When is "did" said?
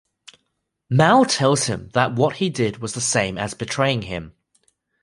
2.49-2.79